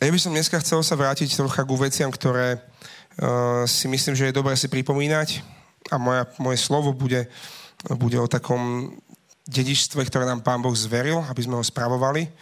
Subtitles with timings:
[0.00, 4.32] Ja by som dneska chcel sa vrátiť trocha ku veciam, ktoré uh, si myslím, že
[4.32, 5.44] je dobré si pripomínať.
[5.92, 7.28] A moja, moje slovo bude,
[8.00, 8.96] bude o takom
[9.44, 12.32] dedičstve, ktoré nám Pán Boh zveril, aby sme ho spravovali.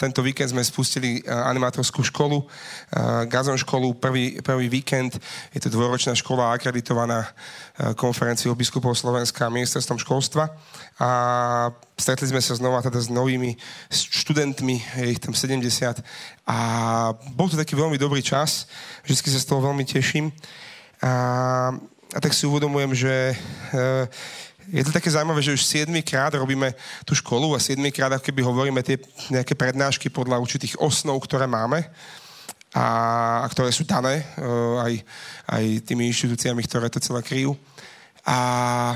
[0.00, 2.48] Tento víkend sme spustili animátorskú školu,
[3.28, 5.20] Gazon školu, prvý, prvý víkend.
[5.52, 7.28] Je to dvoročná škola akreditovaná
[7.96, 10.48] konferenciou biskupov Slovenska a ministerstvom školstva.
[10.96, 11.10] A
[12.00, 13.56] stretli sme sa znova teda s novými
[13.92, 16.00] študentmi, je ich tam 70.
[16.48, 16.58] A
[17.36, 18.64] bol to taký veľmi dobrý čas,
[19.04, 20.32] vždy sa z toho veľmi teším.
[21.04, 21.12] A,
[22.16, 23.36] a tak si uvedomujem, že
[24.70, 26.70] je to také zaujímavé, že už 7 krát robíme
[27.02, 29.02] tú školu a 7 krát ako keby hovoríme tie
[29.34, 31.90] nejaké prednášky podľa určitých osnov, ktoré máme
[32.70, 32.86] a,
[33.42, 34.94] a ktoré sú dané uh, aj,
[35.50, 37.58] aj tými inštitúciami, ktoré to celé kryjú.
[38.22, 38.94] A,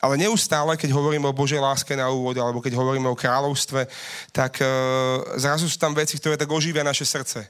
[0.00, 3.84] ale neustále, keď hovoríme o Božej láske na úvod, alebo keď hovoríme o kráľovstve,
[4.32, 7.44] tak uh, zrazu sú tam veci, ktoré tak oživia naše srdce.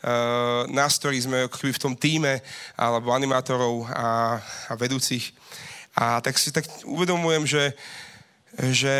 [0.00, 2.44] Uh, nás, ktorí sme v tom týme,
[2.76, 4.36] alebo animátorov a,
[4.68, 5.32] a vedúcich.
[6.00, 7.76] A tak si tak uvedomujem, že,
[8.72, 8.96] že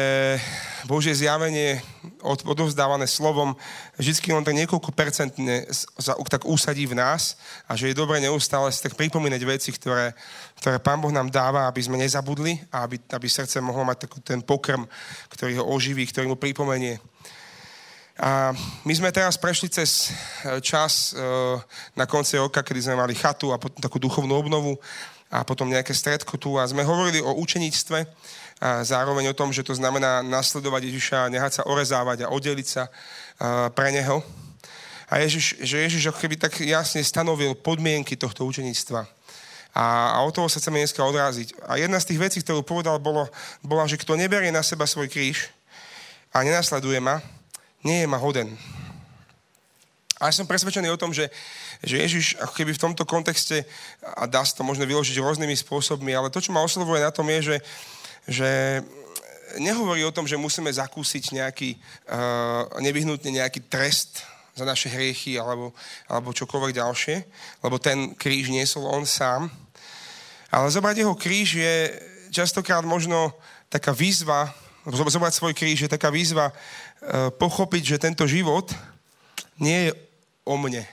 [0.85, 1.81] Božie zjavenie
[2.21, 3.57] od, odovzdávané slovom
[3.97, 8.69] vždy len tak niekoľko percentne sa, tak usadí v nás a že je dobre neustále
[8.69, 10.13] si tak pripomínať veci, ktoré,
[10.61, 14.21] ktoré Pán Boh nám dáva, aby sme nezabudli a aby, aby srdce mohlo mať taký
[14.21, 14.85] ten pokrm,
[15.33, 17.01] ktorý ho oživí, ktorý mu pripomenie.
[18.21, 18.53] A
[18.85, 20.13] my sme teraz prešli cez
[20.45, 21.25] e, čas e,
[21.97, 24.77] na konci roka, kedy sme mali chatu a potom takú duchovnú obnovu
[25.31, 27.99] a potom nejaké stredko tu a sme hovorili o učeníctve
[28.61, 32.91] a zároveň o tom, že to znamená nasledovať Ježiša, nehať sa orezávať a oddeliť sa
[33.73, 34.21] pre Neho.
[35.11, 39.07] A Ježiš, že Ježiš ako keby tak jasne stanovil podmienky tohto učeníctva.
[39.75, 41.55] A, a o toho sa chceme dneska odráziť.
[41.67, 43.31] A jedna z tých vecí, ktorú povedal, bolo,
[43.63, 45.51] bola, že kto neberie na seba svoj kríž
[46.35, 47.23] a nenasleduje ma,
[47.87, 48.51] nie je ma hoden.
[50.21, 51.33] A ja som presvedčený o tom, že,
[51.81, 53.65] že Ježiš ako keby v tomto kontexte,
[54.05, 57.25] a dá sa to možno vyložiť rôznymi spôsobmi, ale to, čo ma oslovuje na tom
[57.33, 57.57] je, že,
[58.29, 58.51] že
[59.57, 61.71] nehovorí o tom, že musíme zakúsiť nejaký,
[62.13, 64.21] uh, nevyhnutne nejaký trest
[64.53, 65.73] za naše hriechy alebo,
[66.05, 67.17] alebo čokoľvek ďalšie,
[67.65, 69.49] lebo ten kríž niesol on sám.
[70.53, 71.75] Ale zobrať jeho kríž je
[72.29, 73.33] častokrát možno
[73.73, 74.53] taká výzva,
[74.85, 78.69] zobrať svoj kríž je taká výzva uh, pochopiť, že tento život
[79.57, 80.10] nie je
[80.45, 80.85] o mne.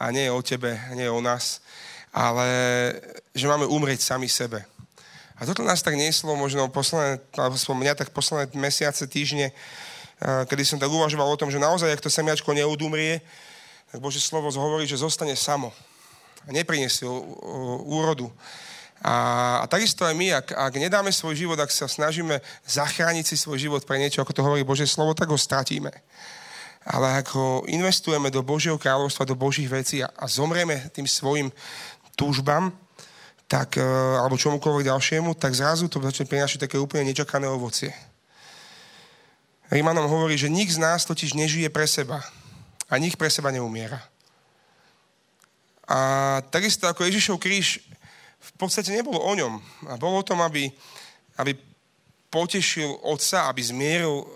[0.00, 1.60] A nie o tebe, nie o nás.
[2.10, 2.48] Ale
[3.36, 4.64] že máme umrieť sami sebe.
[5.40, 9.52] A toto nás tak nieslo možno posledné, alebo mňa tak posledné mesiace, týždne,
[10.20, 13.24] kedy som tak uvažoval o tom, že naozaj, ak to semiačko neudumrie,
[13.88, 15.72] tak Bože slovo hovorí, že zostane samo.
[16.44, 17.08] A nepriniesie
[17.88, 18.28] úrodu.
[19.00, 22.36] A, a takisto aj my, ak, ak nedáme svoj život, ak sa snažíme
[22.68, 25.88] zachrániť si svoj život pre niečo, ako to hovorí Bože slovo, tak ho stratíme
[26.84, 31.52] ale ak ho investujeme do Božieho kráľovstva, do Božích vecí a, a zomrieme tým svojim
[32.16, 32.72] túžbám,
[33.50, 33.84] tak, e,
[34.16, 37.92] alebo čomukoľvek ďalšiemu, tak zrazu to začne prinášať také úplne nečakané ovocie.
[39.70, 42.22] Rímanom hovorí, že nik z nás totiž nežije pre seba
[42.90, 44.02] a nik pre seba neumiera.
[45.90, 45.98] A
[46.54, 47.82] takisto ako Ježišov kríž
[48.40, 49.58] v podstate nebolo o ňom.
[49.90, 50.70] A bolo o tom, aby,
[51.38, 51.54] aby
[52.30, 54.26] potešil otca, aby zmieril uh,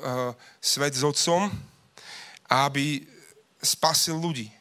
[0.59, 1.47] svet s otcom,
[2.49, 3.05] a aby
[3.63, 4.53] spasil ľudí.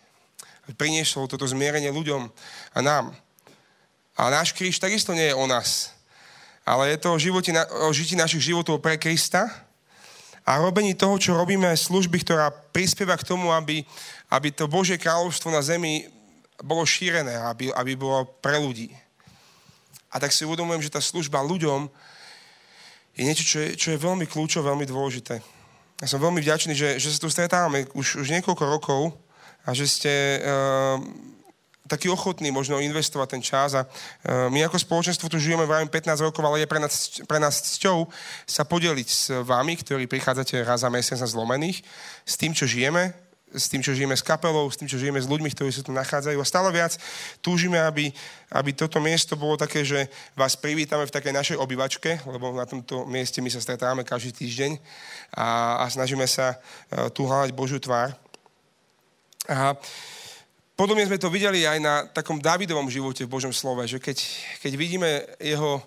[0.63, 2.31] Aby priniesol toto zmierenie ľuďom
[2.73, 3.11] a nám.
[4.13, 5.89] A náš kríž takisto nie je o nás,
[6.63, 7.51] ale je to o, živote,
[7.83, 9.49] o žití našich životov pre Krista
[10.45, 13.81] a robení toho, čo robíme, služby, ktorá prispieva k tomu, aby,
[14.29, 16.07] aby to Božie kráľovstvo na zemi
[16.61, 18.94] bolo šírené, aby, aby bolo pre ľudí.
[20.13, 21.89] A tak si uvedomujem, že tá služba ľuďom
[23.17, 25.41] je niečo, čo je, čo je veľmi kľúčové, veľmi dôležité.
[26.02, 29.02] Ja som veľmi vďačný, že, že sa tu stretávame už, už niekoľko rokov
[29.64, 31.00] a že ste uh,
[31.88, 36.26] takí ochotní možno investovať ten čas a uh, my ako spoločenstvo tu žijeme vrajím 15
[36.26, 36.94] rokov, ale je pre nás,
[37.24, 38.09] pre nás cťou
[38.44, 41.86] sa podeliť s vami, ktorí prichádzate raz za mesiac na zlomených,
[42.28, 43.16] s tým, čo žijeme,
[43.53, 45.94] s tým, čo žijeme s kapelou, s tým, čo žijeme s ľuďmi, ktorí sa tu
[45.94, 46.38] nachádzajú.
[46.42, 46.98] A stále viac
[47.39, 48.10] túžime, aby,
[48.50, 53.06] aby toto miesto bolo také, že vás privítame v takej našej obývačke, lebo na tomto
[53.06, 54.81] mieste my sa stretávame každý týždeň
[55.38, 58.18] a, a snažíme sa uh, tu hľadať Božiu tvár.
[59.45, 59.77] A
[60.74, 64.18] podobne sme to videli aj na takom Davidovom živote v Božom slove, že keď,
[64.66, 65.83] keď vidíme jeho,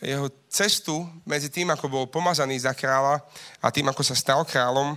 [0.00, 3.20] jeho cestu medzi tým, ako bol pomazaný za kráľa
[3.60, 4.96] a tým, ako sa stal kráľom,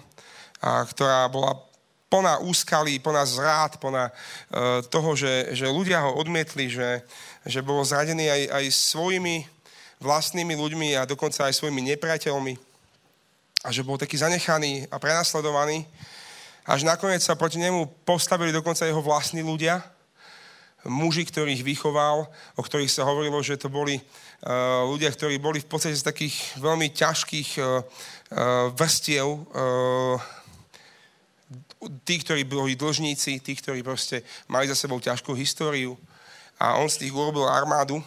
[0.58, 1.67] a ktorá bola
[2.08, 7.04] plná úskalí, plná zrád, plná uh, toho, že, že ľudia ho odmietli, že,
[7.44, 9.44] že bol zradený aj, aj svojimi
[10.00, 12.54] vlastnými ľuďmi a dokonca aj svojimi nepriateľmi
[13.66, 15.84] a že bol taký zanechaný a prenasledovaný.
[16.68, 19.82] Až nakoniec sa proti nemu postavili dokonca jeho vlastní ľudia,
[20.86, 25.68] muži, ktorých vychoval, o ktorých sa hovorilo, že to boli uh, ľudia, ktorí boli v
[25.68, 29.28] podstate z takých veľmi ťažkých uh, uh, vrstiev,
[32.04, 35.98] tí, ktorí boli dlžníci, tí, ktorí proste mali za sebou ťažkú históriu.
[36.58, 38.02] A on z tých urobil armádu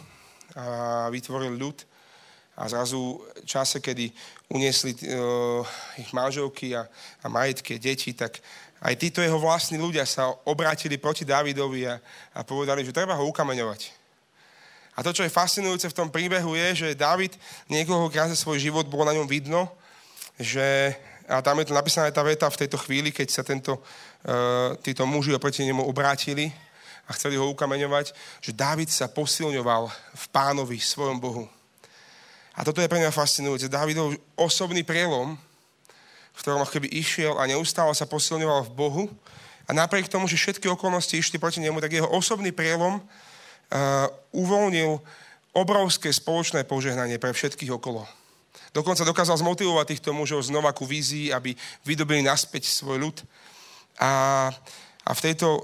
[0.55, 1.77] a vytvoril ľud.
[2.59, 4.11] A zrazu v čase, kedy
[4.51, 5.63] uniesli uh,
[5.95, 6.83] ich manželky a,
[7.23, 8.43] a majetky, deti, tak
[8.83, 11.95] aj títo jeho vlastní ľudia sa obrátili proti Dávidovi a,
[12.35, 14.01] a povedali, že treba ho ukameňovať.
[14.97, 17.31] A to, čo je fascinujúce v tom príbehu, je, že Dávid
[17.71, 19.71] niekoľkokrát za svoj život bolo na ňom vidno,
[20.35, 20.97] že,
[21.29, 25.05] a tam je to napísaná tá veta v tejto chvíli, keď sa tento, uh, títo
[25.05, 26.49] muži oproti nemu obrátili
[27.05, 31.45] a chceli ho ukameňovať, že Dávid sa posilňoval v pánovi, svojom Bohu.
[32.55, 33.71] A toto je pre mňa fascinujúce.
[33.71, 35.39] Dávidov osobný prielom,
[36.31, 39.03] v ktorom keby išiel a neustále sa posilňoval v Bohu.
[39.67, 44.99] A napriek tomu, že všetky okolnosti išli proti nemu, tak jeho osobný prielom uh, uvoľnil
[45.51, 48.07] obrovské spoločné požehnanie pre všetkých okolo.
[48.71, 51.51] Dokonca dokázal zmotivovať týchto mužov znova ku vízii, aby
[51.83, 53.17] vydobili naspäť svoj ľud.
[53.99, 54.47] A,
[55.03, 55.59] a v tejto,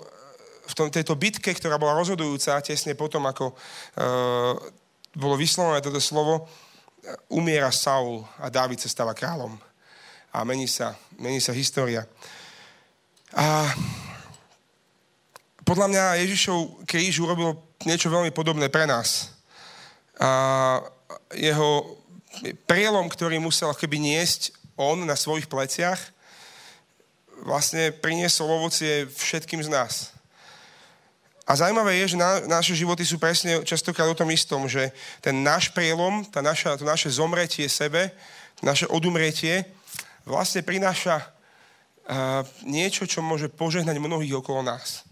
[0.67, 4.59] v tom, tejto bitke, ktorá bola rozhodujúca, tesne potom, ako uh,
[5.15, 6.51] bolo vyslovené toto slovo,
[7.31, 9.55] umiera Saul a Dávid sa stáva kráľom.
[10.35, 12.03] A mení sa, mení sa história.
[13.31, 13.71] A
[15.63, 17.55] podľa mňa Ježišov kríž urobil
[17.87, 19.31] niečo veľmi podobné pre nás.
[20.19, 20.83] A
[21.31, 21.97] jeho
[22.65, 25.97] prielom, ktorý musel keby niesť on na svojich pleciach,
[27.45, 30.17] vlastne priniesol ovocie všetkým z nás.
[31.47, 34.91] A zaujímavé je, že na, naše životy sú presne častokrát o tom istom, že
[35.23, 38.11] ten náš prielom, tá naša, to naše zomretie sebe,
[38.59, 39.63] naše odumretie
[40.27, 45.06] vlastne prináša uh, niečo, čo môže požehnať mnohých okolo nás.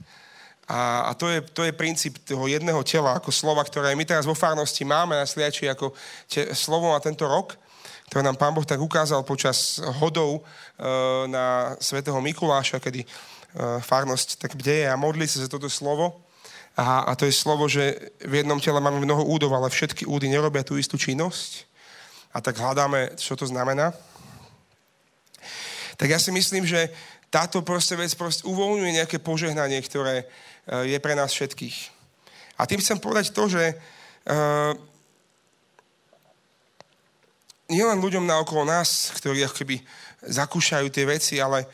[0.66, 4.26] A, a to, je, to je princíp toho jedného tela, ako slova, ktoré my teraz
[4.26, 5.94] vo farnosti máme na sliači ako
[6.26, 7.54] te, slovo na tento rok,
[8.10, 14.42] ktoré nám Pán Boh tak ukázal počas hodov uh, na svätého Mikuláša, kedy uh, farnosť
[14.42, 16.26] tak bdeje a modlí sa za toto slovo.
[16.76, 20.28] A, a to je slovo, že v jednom tele máme mnoho údov, ale všetky údy
[20.28, 21.70] nerobia tú istú činnosť.
[22.36, 23.96] A tak hľadáme, čo to znamená.
[25.96, 26.92] Tak ja si myslím, že
[27.32, 30.28] táto proste vec proste uvoľňuje nejaké požehnanie, ktoré
[30.66, 31.78] je pre nás všetkých.
[32.58, 34.72] A tým chcem povedať to, že uh,
[37.70, 39.82] nielen ľuďom na okolo nás, ktorí akoby
[40.26, 41.66] zakúšajú tie veci, ale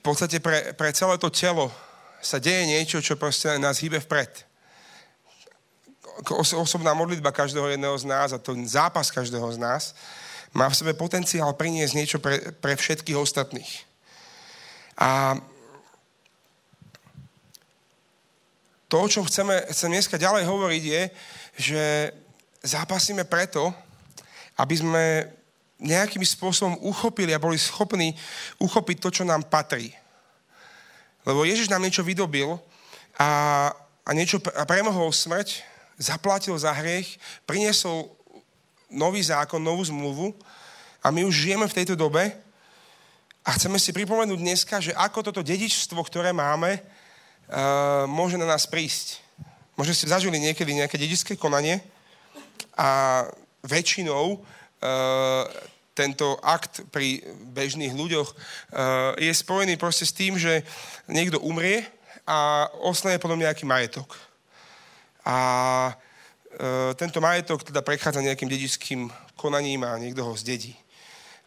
[0.02, 1.68] podstate pre, pre celé to telo
[2.20, 4.44] sa deje niečo, čo proste nás hýbe vpred.
[6.52, 9.96] Osobná modlitba každého jedného z nás a to zápas každého z nás
[10.52, 13.72] má v sebe potenciál priniesť niečo pre, pre všetkých ostatných.
[15.00, 15.38] A
[18.90, 21.02] to, o čom chceme, chcem dneska ďalej hovoriť, je,
[21.54, 21.82] že
[22.66, 23.70] zápasíme preto,
[24.58, 25.04] aby sme
[25.78, 28.18] nejakým spôsobom uchopili a boli schopní
[28.58, 29.94] uchopiť to, čo nám patrí.
[31.22, 32.58] Lebo Ježiš nám niečo vydobil
[33.14, 33.70] a,
[34.02, 35.62] a, niečo, a premohol smrť,
[35.94, 37.14] zaplatil za hriech,
[37.46, 38.10] priniesol
[38.90, 40.34] nový zákon, novú zmluvu
[40.98, 42.34] a my už žijeme v tejto dobe
[43.46, 46.82] a chceme si pripomenúť dneska, že ako toto dedičstvo, ktoré máme,
[48.06, 49.18] môže na nás prísť.
[49.74, 51.82] Možno ste zažili niekedy nejaké dedičské konanie
[52.78, 53.24] a
[53.66, 54.40] väčšinou uh,
[55.90, 58.38] tento akt pri bežných ľuďoch uh,
[59.18, 60.62] je spojený proste s tým, že
[61.10, 61.82] niekto umrie
[62.22, 64.14] a ostane potom nejaký majetok.
[65.26, 65.96] A
[66.98, 69.00] tento majetok teda prechádza nejakým dedičským
[69.38, 70.74] konaním a niekto ho zdedí.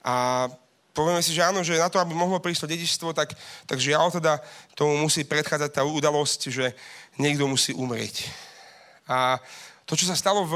[0.04, 0.48] A
[0.94, 3.34] povieme si, že áno, že na to, aby mohlo prísť to dedičstvo, tak,
[3.66, 4.38] tak žiaľ teda
[4.78, 6.66] tomu musí predchádzať tá udalosť, že
[7.18, 8.30] niekto musí umrieť.
[9.10, 9.42] A
[9.90, 10.54] to, čo sa stalo v,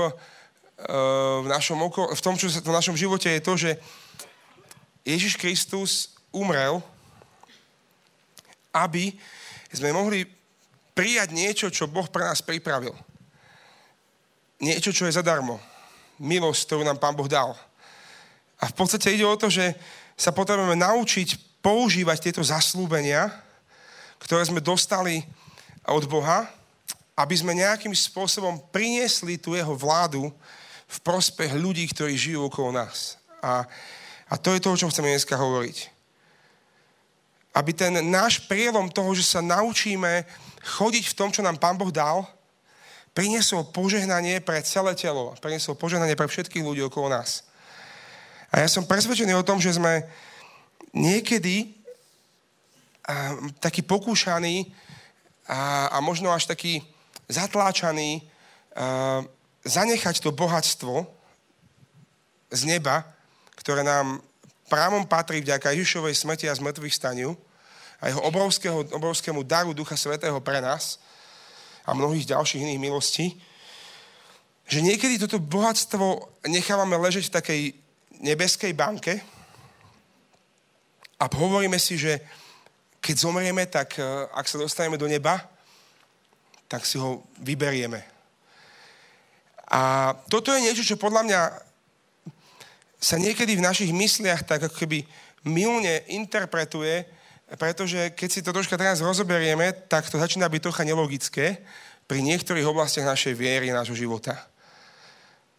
[1.43, 3.71] v, našom oko- v tom, čo sa v našom živote je to, že
[5.03, 6.79] Ježiš Kristus umrel,
[8.71, 9.17] aby
[9.73, 10.23] sme mohli
[10.93, 12.93] prijať niečo, čo Boh pre nás pripravil.
[14.61, 15.61] Niečo, čo je zadarmo.
[16.17, 17.53] Milosť, ktorú nám Pán Boh dal.
[18.57, 19.77] A v podstate ide o to, že
[20.17, 23.29] sa potrebujeme naučiť používať tieto zaslúbenia,
[24.17, 25.21] ktoré sme dostali
[25.85, 26.49] od Boha,
[27.13, 30.33] aby sme nejakým spôsobom priniesli tú jeho vládu
[30.89, 33.21] v prospech ľudí, ktorí žijú okolo nás.
[33.41, 33.65] A,
[34.29, 35.93] a to je to, o čom chceme dneska hovoriť.
[37.57, 40.25] Aby ten náš prielom toho, že sa naučíme
[40.61, 42.25] chodiť v tom, čo nám Pán Boh dal,
[43.17, 45.33] priniesol požehnanie pre celé telo.
[45.41, 47.46] Priniesol požehnanie pre všetkých ľudí okolo nás.
[48.51, 50.07] A ja som presvedčený o tom, že sme
[50.95, 51.77] niekedy
[53.63, 54.67] taký pokúšaný
[55.47, 56.83] a, a možno až taký
[57.31, 58.23] zatláčaný
[58.75, 59.23] a,
[59.63, 61.07] zanechať to bohatstvo
[62.51, 63.07] z neba,
[63.55, 64.19] ktoré nám
[64.67, 67.35] právom patrí vďaka Ježišovej smrti a zmrtvých staniu
[68.03, 70.99] a jeho obrovského, obrovskému daru Ducha Svetého pre nás
[71.87, 73.39] a mnohých ďalších iných milostí,
[74.67, 77.61] že niekedy toto bohatstvo nechávame ležať v takej
[78.21, 79.21] nebeskej banke
[81.17, 82.21] a hovoríme si, že
[83.01, 85.39] keď zomrieme, tak eh, ak sa dostaneme do neba,
[86.67, 88.03] tak si ho vyberieme.
[89.67, 91.41] A toto je niečo, čo podľa mňa
[92.97, 95.03] sa niekedy v našich mysliach tak ako keby
[95.47, 97.07] milne interpretuje,
[97.55, 101.63] pretože keď si to troška teraz rozoberieme, tak to začína byť trocha nelogické
[102.07, 104.35] pri niektorých oblastiach našej viery, nášho života.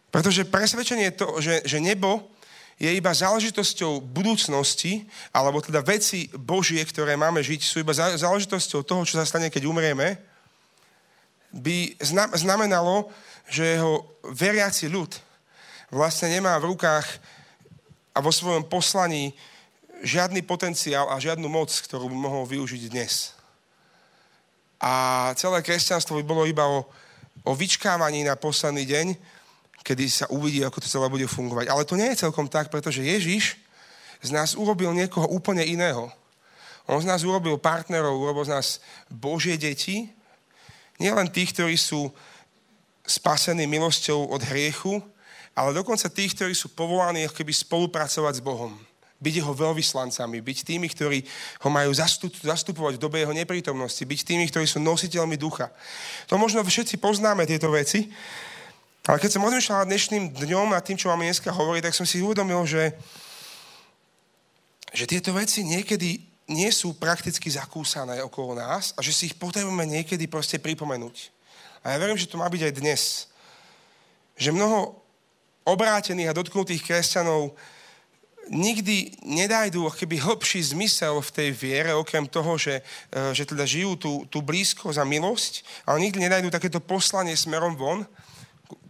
[0.09, 2.29] Pretože presvedčenie to, že, že nebo
[2.79, 5.03] je iba záležitosťou budúcnosti,
[5.35, 9.67] alebo teda veci Božie, ktoré máme žiť, sú iba záležitosťou toho, čo sa stane, keď
[9.67, 10.15] umrieme,
[11.51, 11.99] by
[12.31, 13.11] znamenalo,
[13.51, 15.11] že jeho veriaci ľud
[15.91, 17.07] vlastne nemá v rukách
[18.15, 19.35] a vo svojom poslaní
[19.99, 23.35] žiadny potenciál a žiadnu moc, ktorú by mohol využiť dnes.
[24.79, 24.91] A
[25.35, 26.87] celé kresťanstvo by bolo iba o,
[27.43, 29.07] o vyčkávaní na posledný deň,
[29.89, 31.65] kedy sa uvidí, ako to celé bude fungovať.
[31.73, 33.57] Ale to nie je celkom tak, pretože Ježiš
[34.21, 36.13] z nás urobil niekoho úplne iného.
[36.85, 38.67] On z nás urobil partnerov, urobil z nás
[39.09, 40.13] Božie deti,
[41.01, 42.13] nielen tých, ktorí sú
[43.01, 45.01] spasení milosťou od hriechu,
[45.57, 48.77] ale dokonca tých, ktorí sú povolaní ako keby spolupracovať s Bohom.
[49.19, 51.25] Byť jeho veľvyslancami, byť tými, ktorí
[51.65, 51.91] ho majú
[52.45, 55.73] zastupovať v dobe jeho neprítomnosti, byť tými, ktorí sú nositeľmi ducha.
[56.31, 58.07] To možno všetci poznáme tieto veci,
[59.09, 62.05] ale keď som rozmýšľal nad dnešným dňom a tým, čo máme dneska hovoriť, tak som
[62.05, 62.93] si uvedomil, že,
[64.93, 69.81] že tieto veci niekedy nie sú prakticky zakúsané okolo nás a že si ich potrebujeme
[69.89, 71.33] niekedy proste pripomenúť.
[71.81, 73.01] A ja verím, že to má byť aj dnes.
[74.37, 75.01] Že mnoho
[75.65, 77.57] obrátených a dotknutých kresťanov
[78.45, 83.97] nikdy nedajdu keby hlbší zmysel v tej viere, okrem toho, že, e, že teda žijú
[83.97, 88.05] tú, tú blízko za milosť, ale nikdy nedajdu takéto poslanie smerom von,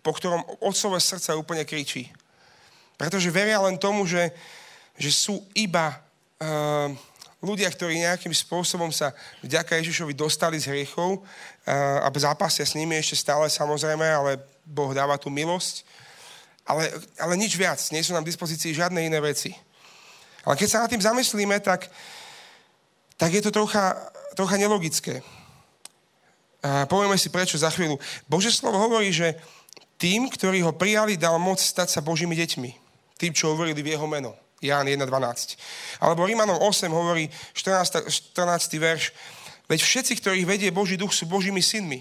[0.03, 2.11] po ktorom otcové srdce úplne kričí.
[2.99, 4.31] Pretože veria len tomu, že,
[4.99, 6.91] že sú iba uh,
[7.39, 12.99] ľudia, ktorí nejakým spôsobom sa vďaka Ježišovi dostali z hriechov uh, a zápasia s nimi
[12.99, 15.87] ešte stále samozrejme, ale Boh dáva tú milosť.
[16.67, 16.85] Ale,
[17.17, 19.55] ale nič viac, nie sú nám v dispozícii žiadne iné veci.
[20.45, 21.89] Ale keď sa nad tým zamyslíme, tak,
[23.17, 23.97] tak je to trocha,
[24.37, 25.25] trocha nelogické.
[26.59, 27.95] A povieme si prečo za chvíľu.
[28.27, 29.39] Bože slovo hovorí, že
[29.99, 32.71] tým, ktorí ho prijali, dal moc stať sa Božími deťmi.
[33.19, 34.31] Tým, čo hovorili v jeho meno.
[34.63, 35.03] Ján 1.12.
[35.99, 38.79] Alebo Rímanom 8 hovorí 14, 14.
[38.79, 39.11] verš.
[39.67, 41.99] Veď všetci, ktorých vedie Boží duch, sú Božími synmi.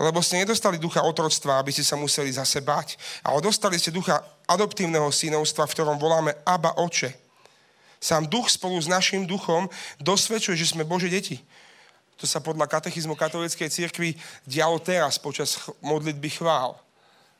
[0.00, 4.16] Lebo ste nedostali ducha otroctva, aby ste sa museli zase bať, ale dostali ste ducha
[4.48, 7.12] adoptívneho synovstva, v ktorom voláme Aba Oče.
[8.00, 9.68] Sám duch spolu s našim duchom
[10.00, 11.36] dosvedčuje, že sme Bože deti.
[12.16, 14.16] To sa podľa katechizmu katolíckej cirkvi
[14.48, 16.80] dialo teraz počas modlitby chvál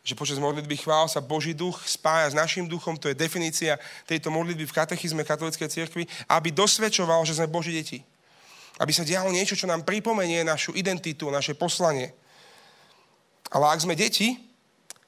[0.00, 3.76] že počas modlitby chvál sa Boží duch spája s našim duchom, to je definícia
[4.08, 8.00] tejto modlitby v katechizme katolíckej cirkvi, aby dosvedčoval, že sme Boží deti.
[8.80, 12.16] Aby sa dialo niečo, čo nám pripomenie našu identitu, naše poslanie.
[13.52, 14.40] Ale ak sme deti,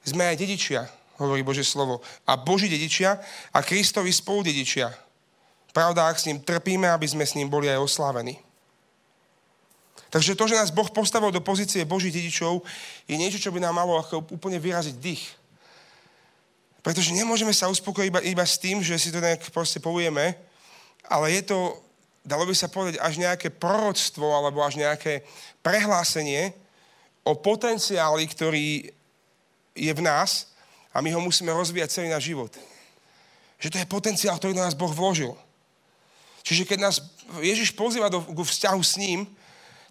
[0.05, 0.85] sme aj dedičia,
[1.17, 2.05] hovorí Božie slovo.
[2.29, 3.17] A Boží dedičia
[3.49, 4.93] a Kristovi spoludedičia.
[5.73, 8.37] Pravda, ak s ním trpíme, aby sme s ním boli aj oslávení.
[10.13, 12.61] Takže to, že nás Boh postavil do pozície Božích dedičov,
[13.09, 15.25] je niečo, čo by nám malo ako úplne vyraziť dých.
[16.85, 20.37] Pretože nemôžeme sa uspokojiť iba, iba s tým, že si to nejak proste povieme,
[21.09, 21.81] ale je to,
[22.21, 25.25] dalo by sa povedať, až nejaké proroctvo alebo až nejaké
[25.65, 26.53] prehlásenie
[27.25, 28.93] o potenciáli, ktorý
[29.73, 30.53] je v nás
[30.93, 32.53] a my ho musíme rozvíjať celý náš život.
[33.57, 35.33] Že to je potenciál, ktorý do nás Boh vložil.
[36.45, 37.01] Čiže keď nás
[37.41, 39.25] Ježiš pozýva do, do vzťahu s ním,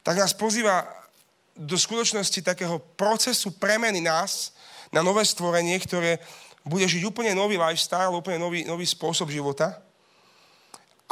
[0.03, 0.87] tak nás pozýva
[1.55, 4.55] do skutočnosti takého procesu premeny nás
[4.91, 6.19] na nové stvorenie, ktoré
[6.63, 9.83] bude žiť úplne nový lifestyle, úplne nový, nový spôsob života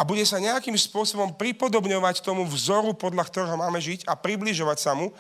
[0.01, 4.97] a bude sa nejakým spôsobom pripodobňovať tomu vzoru, podľa ktorého máme žiť a približovať sa
[4.97, 5.13] mu.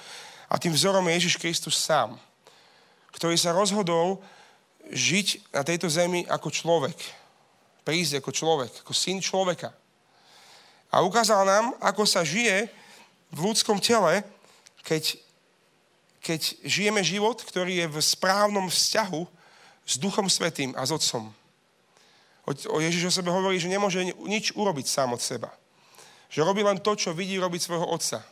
[0.48, 2.16] A tým vzorom je Ježiš Kristus sám,
[3.12, 4.24] ktorý sa rozhodol
[4.88, 6.96] žiť na tejto zemi ako človek.
[7.84, 9.68] Prísť ako človek, ako syn človeka.
[10.88, 12.72] A ukázal nám, ako sa žije
[13.30, 14.26] v ľudskom tele,
[14.82, 15.18] keď,
[16.22, 19.22] keď žijeme život, ktorý je v správnom vzťahu
[19.86, 21.30] s Duchom Svetým a s Otcom.
[22.50, 25.54] O Ježiš o sebe hovorí, že nemôže nič urobiť sám od seba.
[26.30, 28.22] Že robí len to, čo vidí robiť svojho otca.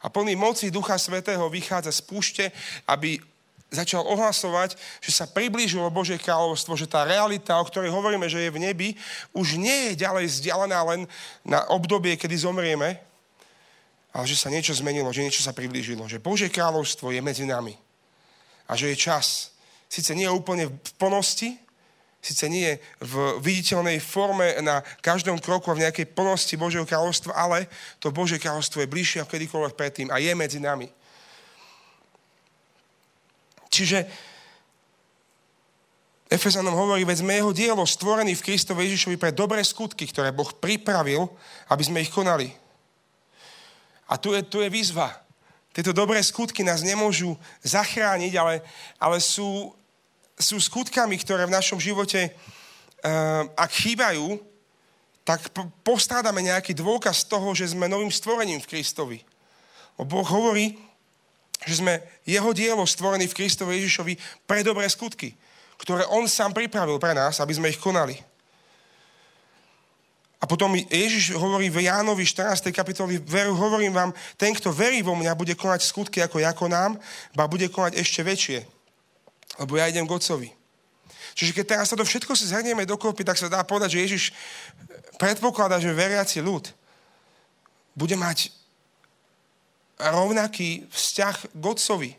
[0.00, 2.44] A plný moci Ducha Svetého vychádza z púšte,
[2.88, 3.20] aby
[3.70, 8.50] začal ohlasovať, že sa priblížilo Božie kráľovstvo, že tá realita, o ktorej hovoríme, že je
[8.50, 8.88] v nebi,
[9.30, 11.00] už nie je ďalej vzdialená len
[11.46, 12.98] na obdobie, kedy zomrieme,
[14.10, 17.78] ale že sa niečo zmenilo, že niečo sa priblížilo, že Božie kráľovstvo je medzi nami
[18.66, 19.54] a že je čas.
[19.90, 21.58] Sice nie úplne v plnosti,
[22.22, 27.66] síce nie v viditeľnej forme na každom kroku a v nejakej plnosti Božieho kráľovstva, ale
[28.02, 30.90] to Božie kráľovstvo je bližšie ako kedykoľvek predtým a je medzi nami.
[33.70, 34.06] Čiže
[36.30, 40.46] Efezanom hovorí, veď sme jeho dielo stvorený v Kristovi Ježišovi pre dobré skutky, ktoré Boh
[40.46, 41.26] pripravil,
[41.66, 42.54] aby sme ich konali.
[44.10, 45.22] A tu je, tu je výzva.
[45.70, 48.54] Tieto dobré skutky nás nemôžu zachrániť, ale,
[48.98, 49.70] ale sú,
[50.34, 54.42] sú skutkami, ktoré v našom živote, uh, ak chýbajú,
[55.22, 55.46] tak
[55.86, 59.18] postrádame nejaký dôkaz toho, že sme novým stvorením v Kristovi.
[59.94, 60.74] Boh hovorí,
[61.68, 65.36] že sme jeho dielo stvorený v Kristovi Ježišovi pre dobré skutky,
[65.78, 68.16] ktoré on sám pripravil pre nás, aby sme ich konali.
[70.40, 72.72] A potom Ježiš hovorí v Jánovi 14.
[72.72, 76.96] kapitoli, veru, hovorím vám, ten, kto verí vo mňa, bude konať skutky ako ja konám,
[77.36, 78.58] ba bude konať ešte väčšie,
[79.60, 80.48] lebo ja idem k Otcovi.
[81.36, 84.24] Čiže keď teraz to všetko si zhrnieme dokopy, tak sa dá povedať, že Ježiš
[85.20, 86.72] predpokladá, že veriaci ľud
[87.92, 88.48] bude mať
[90.00, 92.10] rovnaký vzťah k Otcovi,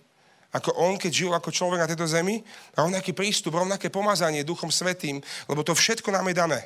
[0.53, 2.45] ako on, keď žil ako človek na tejto zemi,
[2.77, 5.17] rovnaký prístup, rovnaké pomazanie Duchom Svetým,
[5.49, 6.61] lebo to všetko nám je dané.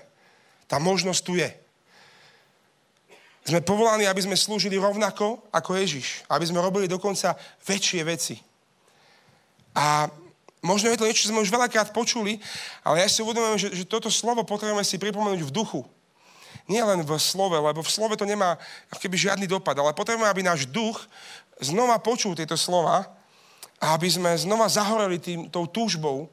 [0.65, 1.49] Tá možnosť tu je.
[3.45, 6.25] Sme povolaní, aby sme slúžili rovnako ako Ježiš.
[6.25, 8.35] Aby sme robili dokonca väčšie veci.
[9.77, 10.09] A
[10.65, 12.41] možno je to niečo, čo sme už veľakrát počuli,
[12.81, 15.85] ale ja si uvedomujem, že, že toto slovo potrebujeme si pripomenúť v duchu
[16.65, 18.57] nie len v slove, lebo v slove to nemá
[18.97, 20.97] keby žiadny dopad, ale potrebujeme, aby náš duch
[21.61, 23.05] znova počul tieto slova
[23.77, 26.25] a aby sme znova zahoreli tým, tou túžbou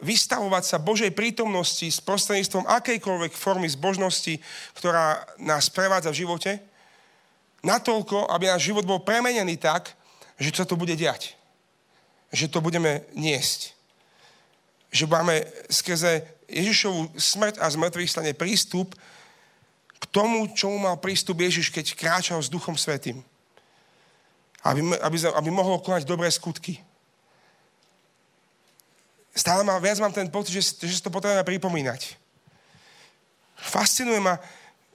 [0.00, 4.36] vystavovať sa Božej prítomnosti s prostredníctvom akejkoľvek formy zbožnosti,
[4.76, 6.50] ktorá nás prevádza v živote,
[7.64, 9.96] natoľko, aby náš život bol premenený tak,
[10.36, 11.32] že sa to bude diať.
[12.28, 13.72] Že to budeme niesť.
[14.92, 18.94] Že máme skrze Ježišovú smrť a zmrtvých stane prístup
[19.96, 23.24] k tomu, čomu mal prístup Ježiš, keď kráčal s Duchom Svetým.
[24.60, 26.84] Aby, aby, aby mohol konať dobré skutky.
[29.36, 32.16] Stále má, viac mám ten pocit, že, že si to potrebujeme pripomínať.
[33.60, 34.40] Fascinuje ma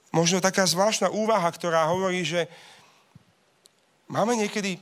[0.09, 2.49] možno taká zvláštna úvaha, ktorá hovorí, že
[4.09, 4.81] máme niekedy,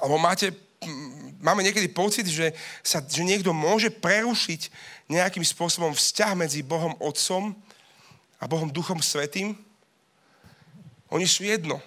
[0.00, 0.56] alebo máte
[1.42, 4.70] máme niekedy pocit, že, sa, že niekto môže prerušiť
[5.10, 7.54] nejakým spôsobom vzťah medzi Bohom Otcom
[8.38, 9.54] a Bohom Duchom Svetým.
[11.12, 11.82] Oni sú jedno.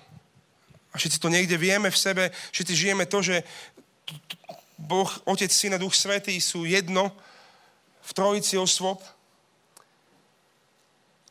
[0.93, 2.24] A všetci to niekde vieme v sebe,
[2.56, 3.43] všetci žijeme to, že
[4.76, 7.12] Boh, Otec, Syn a Duch Svetý sú jedno
[8.04, 9.00] v trojici osôb.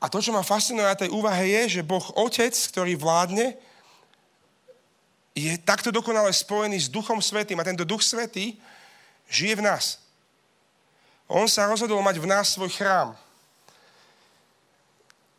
[0.00, 3.56] A to, čo ma fascinuje na tej úvahe, je, že Boh Otec, ktorý vládne,
[5.34, 8.56] je takto dokonale spojený s Duchom Svetým a tento Duch Svetý
[9.26, 9.98] žije v nás.
[11.26, 13.16] On sa rozhodol mať v nás svoj chrám.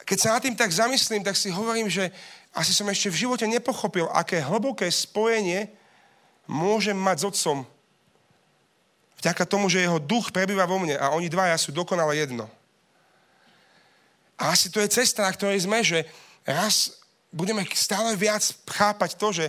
[0.06, 2.14] Keď sa nad tým tak zamyslím, tak si hovorím, že
[2.54, 5.70] asi som ešte v živote nepochopil, aké hlboké spojenie
[6.46, 7.58] môžem mať s Otcom.
[9.26, 12.46] Vďaka tomu, že jeho duch prebýva vo mne a oni dvaja sú dokonale jedno.
[14.38, 16.06] A asi to je cesta, na ktorej sme, že
[16.46, 17.02] raz
[17.34, 19.46] budeme stále viac chápať to, že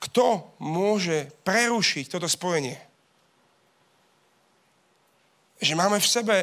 [0.00, 2.80] kto môže prerušiť toto spojenie?
[5.60, 6.36] Že máme v sebe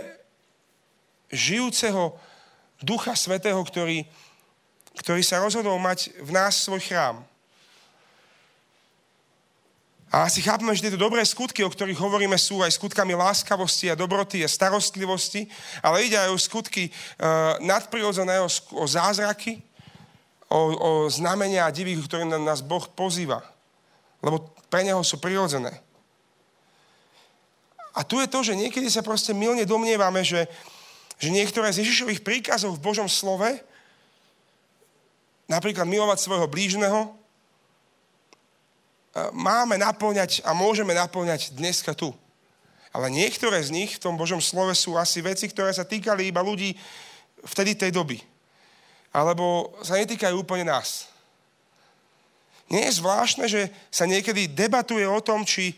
[1.33, 2.13] žijúceho
[2.77, 4.05] Ducha Svetého, ktorý,
[5.01, 7.25] ktorý sa rozhodol mať v nás svoj chrám.
[10.13, 13.97] A asi chápeme, že tieto dobré skutky, o ktorých hovoríme, sú aj skutkami láskavosti a
[13.97, 15.49] dobroty a starostlivosti,
[15.81, 18.45] ale ide aj o skutky uh, nadprirodzeného,
[18.77, 19.57] o zázraky,
[20.53, 23.41] o, o znamenia a divy, ktorým nás Boh pozýva.
[24.21, 25.81] Lebo pre Neho sú prirodzené.
[27.97, 30.45] A tu je to, že niekedy sa proste milne domnievame, že,
[31.17, 33.49] že niektoré z Ježišových príkazov v Božom slove,
[35.49, 37.11] napríklad milovať svojho blížneho, e,
[39.33, 42.09] máme naplňať a môžeme naplňať dneska tu.
[42.93, 46.45] Ale niektoré z nich v tom Božom slove sú asi veci, ktoré sa týkali iba
[46.45, 46.77] ľudí
[47.45, 48.21] vtedy tej doby
[49.13, 51.05] alebo sa netýkajú úplne nás.
[52.67, 55.77] Nie je zvláštne, že sa niekedy debatuje o tom, či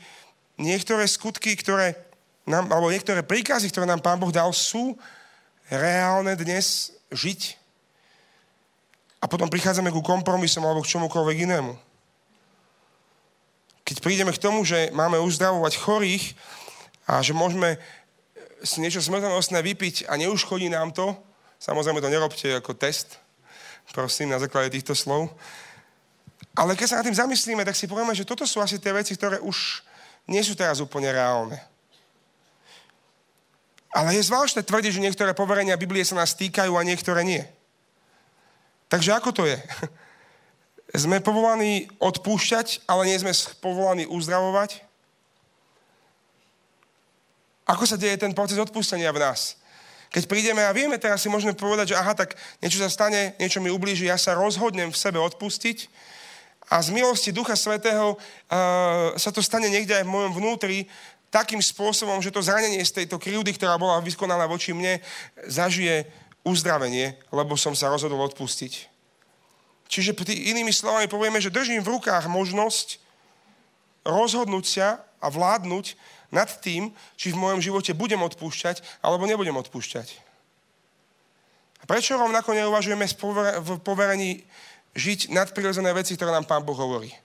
[0.55, 1.99] niektoré skutky, ktoré
[2.47, 4.95] nám, alebo niektoré príkazy, ktoré nám Pán Boh dal, sú
[5.67, 7.59] reálne dnes žiť.
[9.19, 11.75] A potom prichádzame ku kompromisom alebo k čomukoľvek inému.
[14.05, 16.37] Prídeme k tomu, že máme uzdravovať chorých
[17.09, 17.81] a že môžeme
[18.61, 21.17] si niečo smrtonosné vypiť a neuškodí nám to,
[21.57, 23.17] samozrejme to nerobte ako test,
[23.97, 25.33] prosím, na základe týchto slov.
[26.53, 29.17] Ale keď sa nad tým zamyslíme, tak si povieme, že toto sú asi tie veci,
[29.17, 29.81] ktoré už
[30.29, 31.57] nie sú teraz úplne reálne.
[33.89, 37.41] Ale je zvláštne tvrdiť, že niektoré poverenia Biblie sa nás týkajú a niektoré nie.
[38.85, 39.57] Takže ako to je?
[40.95, 44.79] Sme povolaní odpúšťať, ale nie sme povolaní uzdravovať?
[47.67, 49.59] Ako sa deje ten proces odpustenia v nás?
[50.15, 53.59] Keď prídeme a vieme, teraz si môžeme povedať, že aha, tak niečo sa stane, niečo
[53.59, 55.91] mi ublíži, ja sa rozhodnem v sebe odpustiť
[56.71, 60.89] a z milosti Ducha Svetého uh, sa to stane niekde aj v mojom vnútri
[61.29, 65.03] takým spôsobom, že to zranenie z tejto krivdy, ktorá bola vykonaná voči mne,
[65.45, 66.07] zažije
[66.47, 68.94] uzdravenie, lebo som sa rozhodol odpustiť.
[69.95, 72.99] Čiže inými slovami povieme, že držím v rukách možnosť
[74.03, 75.95] rozhodnúť sa a vládnuť
[76.35, 80.19] nad tým, či v mojom živote budem odpúšťať alebo nebudem odpúšťať.
[81.79, 83.07] A prečo rovnako neuvažujeme
[83.63, 84.43] v poverení
[84.99, 87.15] žiť nadprirodzené veci, ktoré nám Pán Boh hovorí?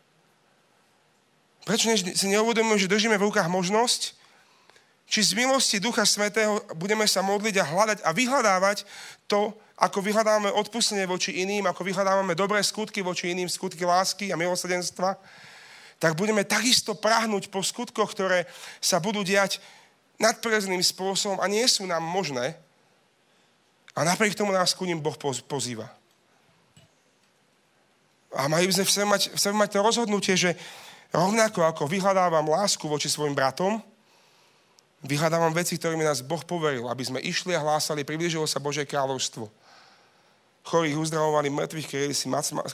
[1.66, 4.14] Prečo si neuvedomujeme, že držíme v rukách možnosť,
[5.10, 8.86] či z milosti Ducha Svetého budeme sa modliť a hľadať a vyhľadávať
[9.26, 14.36] to, ako vyhľadávame odpustenie voči iným, ako vyhľadávame dobré skutky voči iným, skutky lásky a
[14.36, 15.16] milosrdenstva,
[15.96, 18.44] tak budeme takisto prahnúť po skutkoch, ktoré
[18.76, 19.56] sa budú diať
[20.20, 22.60] nadprirodzeným spôsobom a nie sú nám možné.
[23.96, 25.16] A napriek tomu nás ku ním Boh
[25.48, 25.88] pozýva.
[28.36, 30.54] A mali sme v sebe mať, v sebe mať to rozhodnutie, že
[31.08, 33.80] rovnako ako vyhľadávam lásku voči svojim bratom,
[35.02, 39.59] vyhľadávam veci, ktorými nás Boh poveril, aby sme išli a hlásali, približilo sa Božie kráľovstvo
[40.64, 41.88] chorých uzdravovali, mŕtvych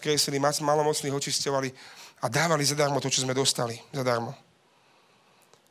[0.00, 1.68] kresili, malomocných očisťovali
[2.22, 4.34] a dávali zadarmo to, čo sme dostali zadarmo.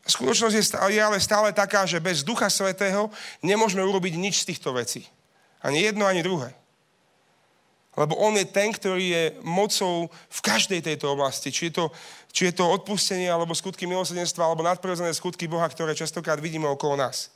[0.05, 3.09] Skutočnosť je, je ale stále taká, že bez Ducha Svetého
[3.41, 5.09] nemôžeme urobiť nič z týchto vecí.
[5.65, 6.53] Ani jedno, ani druhé.
[7.97, 11.49] Lebo On je ten, ktorý je mocou v každej tejto oblasti.
[11.49, 11.85] Či je to,
[12.29, 17.01] či je to odpustenie, alebo skutky milosrdenstva, alebo nadprirodzené skutky Boha, ktoré častokrát vidíme okolo
[17.01, 17.34] nás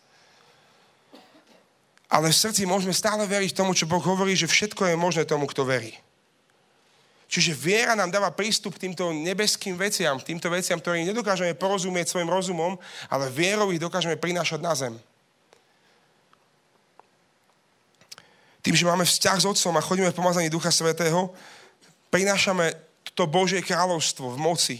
[2.09, 5.45] ale v srdci môžeme stále veriť tomu, čo Boh hovorí, že všetko je možné tomu,
[5.45, 5.93] kto verí.
[7.29, 12.25] Čiže viera nám dáva prístup k týmto nebeským veciam, týmto veciam, ktorým nedokážeme porozumieť svojim
[12.25, 12.73] rozumom,
[13.05, 14.97] ale vierou ich dokážeme prinášať na zem.
[18.65, 21.29] Tým, že máme vzťah s Otcom a chodíme v pomazaní Ducha Svetého,
[22.09, 22.73] prinášame
[23.13, 24.77] to Božie kráľovstvo v moci.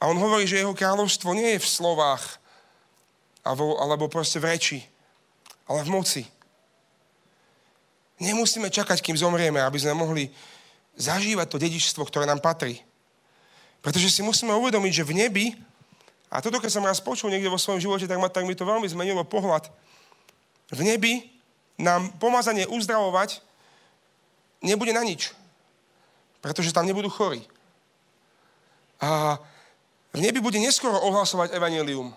[0.00, 2.40] A on hovorí, že jeho kráľovstvo nie je v slovách
[3.44, 4.80] alebo proste v reči,
[5.68, 6.22] ale v moci.
[8.20, 10.30] Nemusíme čakať, kým zomrieme, aby sme mohli
[10.94, 12.78] zažívať to dedičstvo, ktoré nám patrí.
[13.82, 15.46] Pretože si musíme uvedomiť, že v nebi,
[16.30, 18.64] a toto keď som raz počul niekde vo svojom živote, tak, ma, tak mi to
[18.64, 19.68] veľmi zmenilo pohľad.
[20.72, 21.26] V nebi
[21.76, 23.42] nám pomazanie uzdravovať
[24.62, 25.34] nebude na nič.
[26.40, 27.44] Pretože tam nebudú chorí.
[29.02, 29.36] A
[30.14, 32.14] v nebi bude neskoro ohlasovať evanelium.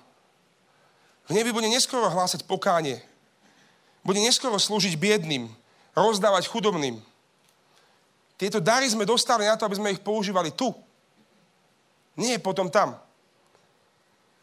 [1.27, 3.03] V nebi bude neskoro hlásať pokánie
[4.03, 5.49] bude neskoro slúžiť biedným,
[5.97, 7.01] rozdávať chudobným.
[8.37, 10.69] Tieto dary sme dostali na to, aby sme ich používali tu.
[12.17, 12.93] Nie potom tam.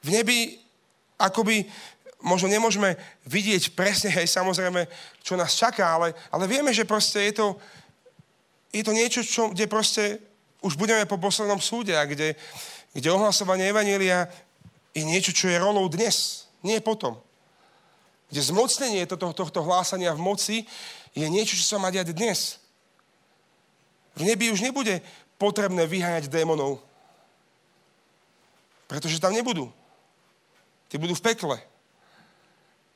[0.03, 0.59] V nebi
[1.19, 1.67] akoby
[2.25, 2.97] možno nemôžeme
[3.29, 4.89] vidieť presne, hej, samozrejme,
[5.21, 7.47] čo nás čaká, ale, ale vieme, že proste je to,
[8.73, 10.19] je to niečo, čo, kde proste
[10.65, 12.33] už budeme po poslednom súde a kde,
[12.97, 14.27] kde ohlasovanie Evanielia
[14.97, 17.21] je niečo, čo je rolou dnes, nie potom.
[18.35, 20.57] Kde zmocnenie tohto, tohto hlásania v moci
[21.15, 22.59] je niečo, čo sa má diať dnes.
[24.19, 24.99] V nebi už nebude
[25.39, 26.83] potrebné vyháňať démonov.
[28.91, 29.71] Pretože tam nebudú.
[30.91, 31.63] Tí budú v pekle.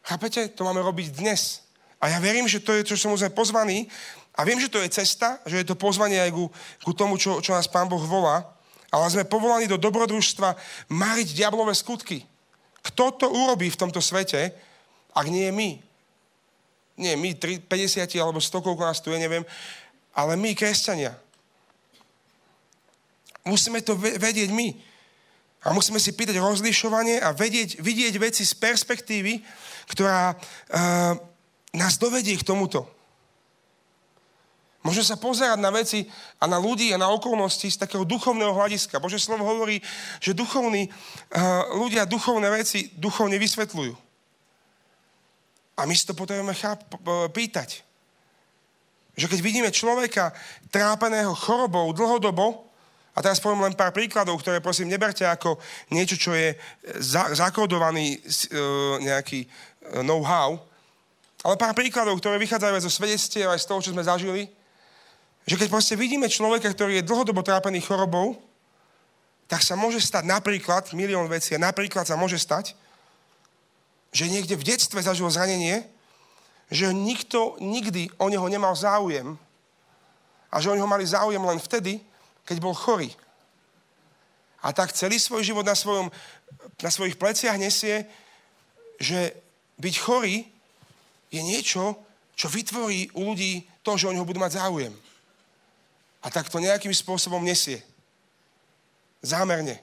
[0.03, 0.51] Chápete?
[0.59, 1.63] To máme robiť dnes.
[2.03, 3.87] A ja verím, že to je, čo som sme pozvaní.
[4.35, 6.51] A viem, že to je cesta, že je to pozvanie aj ku,
[6.83, 8.43] ku tomu, čo, čo nás Pán Boh volá.
[8.91, 10.59] Ale sme povolaní do dobrodružstva
[10.91, 12.27] mariť diablové skutky.
[12.83, 14.67] Kto to urobí v tomto svete,
[15.15, 15.71] ak nie my.
[16.99, 17.71] Nie my, 50
[18.19, 19.47] alebo 100, koľko nás tu je, neviem.
[20.13, 21.15] Ale my, kresťania.
[23.47, 24.75] Musíme to vedieť my.
[25.67, 29.43] A musíme si pýtať rozlišovanie a vedieť, vidieť veci z perspektívy,
[29.91, 31.19] ktorá uh,
[31.75, 32.87] nás dovedie k tomuto.
[34.87, 36.07] Môžeme sa pozerať na veci
[36.39, 39.03] a na ľudí a na okolnosti z takého duchovného hľadiska.
[39.03, 39.83] Bože slovo hovorí,
[40.23, 44.08] že duchovní, uh, ľudia duchovné veci duchovne vysvetľujú.
[45.79, 46.91] A my si to potrebujeme cháp-
[47.31, 47.87] pýtať.
[49.15, 50.35] Že keď vidíme človeka
[50.75, 52.67] trápeného chorobou dlhodobo,
[53.15, 55.59] a teraz poviem len pár príkladov, ktoré prosím neberte ako
[55.91, 56.55] niečo, čo je
[57.03, 58.19] za, zakodovaný e,
[59.03, 59.49] nejaký e,
[60.07, 60.55] know-how,
[61.43, 64.47] ale pár príkladov, ktoré vychádzajú aj zo svedectiev, aj z toho, čo sme zažili,
[65.51, 68.39] že keď proste vidíme človeka, ktorý je dlhodobo trápený chorobou,
[69.51, 72.77] tak sa môže stať napríklad, milión vecí, napríklad sa môže stať,
[74.13, 75.85] že niekde v detstve zažil zranenie,
[76.69, 79.37] že nikto nikdy o neho nemal záujem
[80.53, 82.01] a že o neho mali záujem len vtedy,
[82.45, 83.13] keď bol chorý.
[84.65, 86.11] A tak celý svoj život na, svojom,
[86.83, 88.05] na svojich pleciach nesie,
[88.99, 89.33] že
[89.79, 90.45] byť chorý
[91.31, 91.95] je niečo,
[92.35, 94.95] čo vytvorí u ľudí to, že o neho budú mať záujem.
[96.25, 97.85] A tak to nejakým spôsobom nesie.
[99.23, 99.79] Zámerne.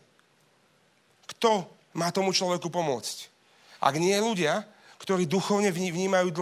[1.36, 3.35] Kto má tomu človeku pomôcť?
[3.86, 4.66] Ak nie ľudia,
[4.98, 6.34] ktorí duchovne vnímajú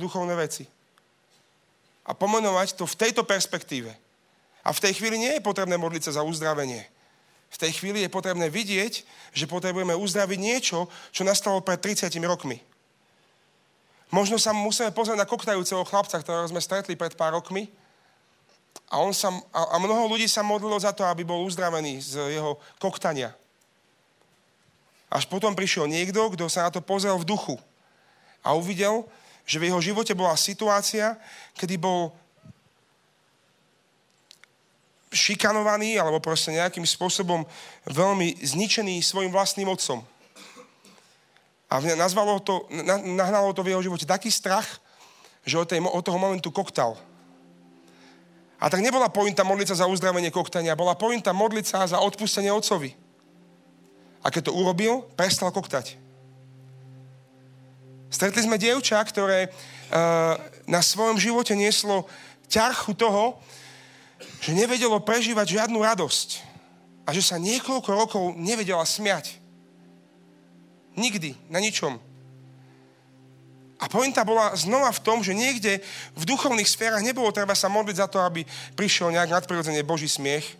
[0.00, 0.64] duchovné veci.
[2.08, 3.92] A pomenovať to v tejto perspektíve–
[4.68, 6.84] a v tej chvíli nie je potrebné modliť sa za uzdravenie.
[7.48, 9.00] V tej chvíli je potrebné vidieť,
[9.32, 12.60] že potrebujeme uzdraviť niečo, čo nastalo pred 30 rokmi.
[14.12, 17.72] Možno sa musíme pozrieť na koktajúceho chlapca, ktorého sme stretli pred pár rokmi.
[18.92, 22.36] A, on sa, a, a mnoho ľudí sa modlilo za to, aby bol uzdravený z
[22.36, 23.32] jeho koktania.
[25.08, 27.56] Až potom prišiel niekto, kto sa na to pozrel v duchu
[28.44, 29.08] a uvidel,
[29.48, 31.16] že v jeho živote bola situácia,
[31.56, 32.12] kedy bol
[35.08, 37.48] šikanovaný alebo proste nejakým spôsobom
[37.88, 40.04] veľmi zničený svojim vlastným otcom.
[41.68, 42.68] A nazvalo to,
[43.04, 44.80] nahnalo to v jeho živote taký strach,
[45.44, 46.96] že od, tej, od toho momentu koktal.
[48.60, 52.52] A tak nebola pointa modliť sa za uzdravenie koktania, bola pointa modliť sa za odpustenie
[52.52, 53.07] otcovi.
[54.22, 55.98] A keď to urobil, prestal koktať.
[58.08, 62.08] Stretli sme dievča, ktoré uh, na svojom živote nieslo
[62.48, 63.36] ťarchu toho,
[64.40, 66.28] že nevedelo prežívať žiadnu radosť
[67.04, 69.36] a že sa niekoľko rokov nevedela smiať.
[70.98, 72.00] Nikdy, na ničom.
[73.78, 75.78] A pointa bola znova v tom, že niekde
[76.18, 78.42] v duchovných sférach nebolo treba sa modliť za to, aby
[78.74, 80.58] prišiel nejak nadprirodzene Boží smiech,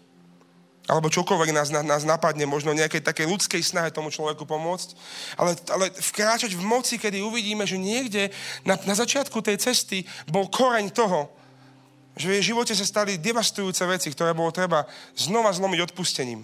[0.89, 4.97] alebo čokoľvek nás, nás napadne, možno nejakej takej ľudskej snahe tomu človeku pomôcť,
[5.37, 8.33] ale, ale vkráčať v moci, kedy uvidíme, že niekde
[8.65, 11.29] na, na začiatku tej cesty bol koreň toho,
[12.17, 16.43] že v jej živote sa stali devastujúce veci, ktoré bolo treba znova zlomiť odpustením.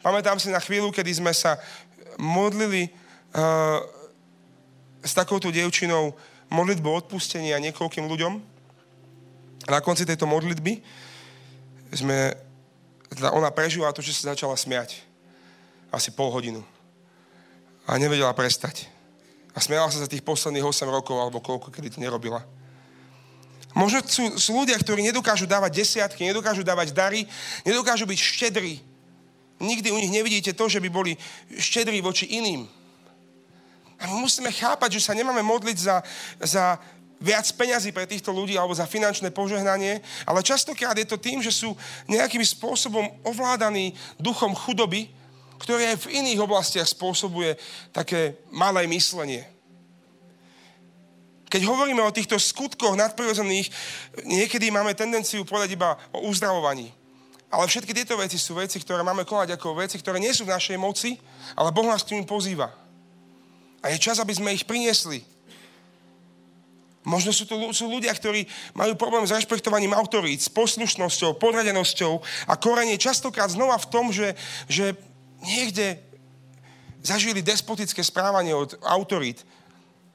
[0.00, 1.58] Pamätám si na chvíľu, kedy sme sa
[2.16, 3.82] modlili uh,
[5.02, 6.14] s takouto dievčinou
[6.48, 8.32] modlitbu odpustenia niekoľkým ľuďom.
[9.68, 10.80] Na konci tejto modlitby
[11.92, 12.36] sme,
[13.14, 15.00] teda ona prežila to, že sa začala smiať.
[15.94, 16.60] Asi pol hodinu.
[17.86, 18.90] A nevedela prestať.
[19.54, 22.42] A smiala sa za tých posledných 8 rokov, alebo koľko, kedy to nerobila.
[23.74, 27.26] Možno sú, sú ľudia, ktorí nedokážu dávať desiatky, nedokážu dávať dary,
[27.66, 28.78] nedokážu byť štedrí.
[29.58, 31.18] Nikdy u nich nevidíte to, že by boli
[31.58, 32.66] štedrí voči iným.
[33.98, 36.02] A my musíme chápať, že sa nemáme modliť za,
[36.42, 36.64] za
[37.24, 41.48] viac peňazí pre týchto ľudí alebo za finančné požehnanie, ale častokrát je to tým, že
[41.48, 41.72] sú
[42.04, 45.08] nejakým spôsobom ovládaní duchom chudoby,
[45.56, 47.56] ktoré aj v iných oblastiach spôsobuje
[47.96, 49.48] také malé myslenie.
[51.48, 53.70] Keď hovoríme o týchto skutkoch nadprirodzených,
[54.26, 56.90] niekedy máme tendenciu povedať iba o uzdravovaní.
[57.46, 60.50] Ale všetky tieto veci sú veci, ktoré máme konať ako veci, ktoré nie sú v
[60.50, 61.14] našej moci,
[61.54, 62.74] ale Boh nás k tým pozýva.
[63.78, 65.22] A je čas, aby sme ich priniesli.
[67.04, 72.12] Možno sú to sú ľudia, ktorí majú problém s rešpektovaním autorít, s poslušnosťou, podradenosťou
[72.48, 74.32] a korenie častokrát znova v tom, že,
[74.72, 74.96] že
[75.44, 76.00] niekde
[77.04, 79.44] zažili despotické správanie od autorít.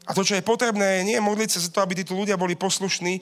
[0.09, 2.57] A to, čo je potrebné, nie je modliť sa za to, aby títo ľudia boli
[2.57, 3.21] poslušní,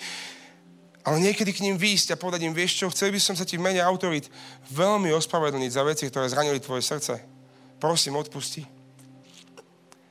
[1.03, 3.59] ale niekedy k ním výjsť a povedať im, vieš čo, chcel by som sa ti
[3.59, 4.31] v mene autorít
[4.71, 7.19] veľmi ospravedlniť za veci, ktoré zranili tvoje srdce.
[7.83, 8.76] Prosím, odpusti.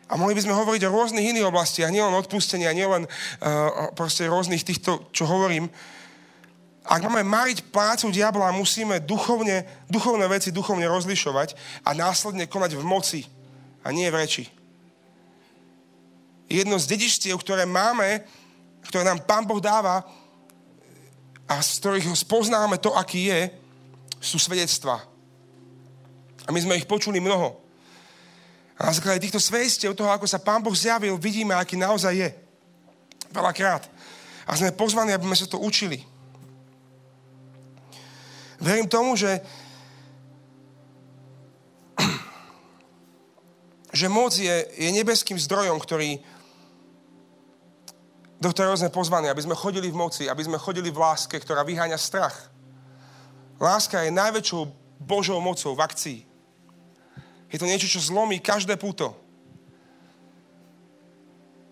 [0.07, 4.63] A mohli by sme hovoriť o rôznych iných oblastiach, nielen odpustenia, nielen uh, proste rôznych
[4.63, 5.67] týchto, čo hovorím.
[6.87, 12.83] Ak máme mariť plácu diabla, musíme duchovne, duchovné veci duchovne rozlišovať a následne konať v
[12.87, 13.21] moci
[13.83, 14.45] a nie v reči
[16.47, 18.23] jedno z dedičstiev, ktoré máme,
[18.87, 20.07] ktoré nám Pán Boh dáva
[21.47, 23.41] a z ktorých spoznáme to, aký je,
[24.23, 25.03] sú svedectva.
[26.47, 27.59] A my sme ich počuli mnoho.
[28.77, 32.29] A na základe týchto svedectiev, toho, ako sa Pán Boh zjavil, vidíme, aký naozaj je.
[33.33, 33.89] Veľakrát.
[34.45, 36.05] A sme pozvaní, aby sme sa to učili.
[38.61, 39.41] Verím tomu, že
[43.97, 46.21] že moc je, je nebeským zdrojom, ktorý,
[48.37, 51.65] do ktorej sme pozvaní, aby sme chodili v moci, aby sme chodili v láske, ktorá
[51.65, 52.53] vyháňa strach.
[53.57, 54.69] Láska je najväčšou
[55.01, 56.36] Božou mocou v akcii.
[57.51, 59.15] Je to niečo, čo zlomí každé púto.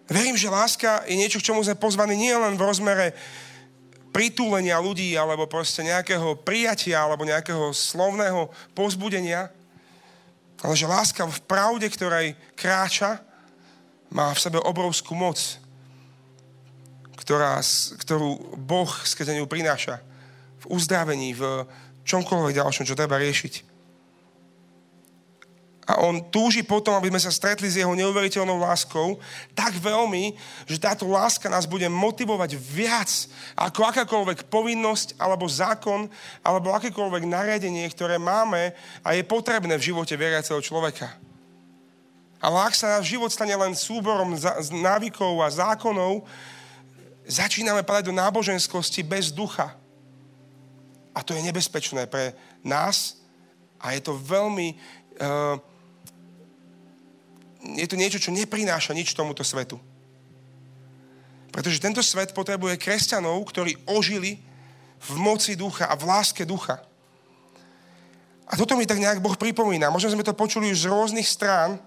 [0.05, 3.17] Verím, že láska je niečo, k čomu sme pozvaní nie len v rozmere
[4.15, 9.51] pritúlenia ľudí, alebo proste nejakého prijatia, alebo nejakého slovného pozbudenia,
[10.63, 13.19] ale že láska v pravde, ktorej kráča,
[14.15, 15.59] má v sebe obrovskú moc,
[17.19, 17.59] ktorá,
[17.99, 19.99] ktorú Boh skrze ňu prináša
[20.63, 21.67] v uzdravení, v
[22.07, 23.74] čomkoľvek ďalšom, čo treba riešiť.
[25.85, 29.21] A on túži potom, aby sme sa stretli s jeho neuveriteľnou láskou
[29.53, 30.33] tak veľmi,
[30.65, 33.11] že táto láska nás bude motivovať viac
[33.53, 36.09] ako akákoľvek povinnosť alebo zákon
[36.41, 38.73] alebo akékoľvek nariadenie, ktoré máme
[39.05, 41.13] a je potrebné v živote veriaceho človeka.
[42.41, 44.37] Ale ak sa náš život stane len súborom
[44.73, 46.25] návykov a zákonov,
[47.29, 49.77] začíname padať do náboženskosti bez ducha.
[51.13, 52.33] A to je nebezpečné pre
[52.65, 53.21] nás
[53.81, 55.57] a je to veľmi uh,
[57.65, 59.81] je to niečo, čo neprináša nič tomuto svetu.
[61.49, 64.43] Pretože tento svet potrebuje kresťanov, ktorí ožili
[65.01, 66.83] v moci ducha a v láske ducha.
[68.45, 69.89] A toto mi tak nejak Boh pripomína.
[69.89, 71.81] Možno sme to počuli už z rôznych strán,